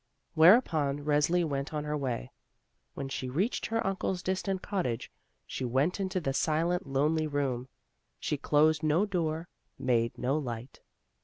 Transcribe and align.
Whereupon 0.33 1.05
Resli 1.05 1.45
went 1.45 1.75
on 1.75 1.83
her 1.83 1.95
way. 1.95 2.31
When 2.95 3.07
she 3.07 3.29
reached 3.29 3.67
her 3.67 3.85
uncle's 3.85 4.23
distant 4.23 4.63
cottage, 4.63 5.11
she 5.45 5.63
went 5.63 5.99
into 5.99 6.19
the 6.19 6.33
silent, 6.33 6.87
lonely 6.87 7.27
room. 7.27 7.67
She 8.19 8.35
closed 8.35 8.81
no 8.81 9.05
door, 9.05 9.47
made 9.77 10.17
no 10.17 10.39
light. 10.39 10.79